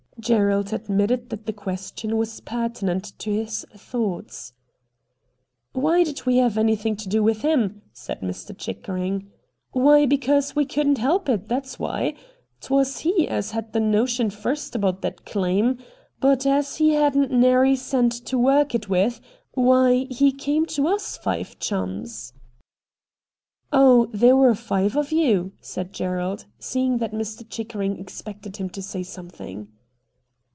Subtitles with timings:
[0.19, 4.53] Gerald admitted that the question was pertinent to his thoughts.'
[5.73, 8.55] Why did we have anything to do with him?' said Mr.
[8.55, 9.31] Chickering.
[9.71, 12.13] 'Why, because we couldn't help it, that's why.
[12.59, 15.79] Twas he as had the notion first about that claim;
[16.19, 19.21] but as he hadn't nary cent to work it with,
[19.55, 22.33] why he came to us five chums J
[23.71, 23.79] VOL.
[23.79, 23.81] I.
[23.81, 27.43] r 66 RED DIAMONDS' Oh, there were five of you,' said Gerald, seeing that Mr.
[27.49, 29.67] Chickering expected him to say something.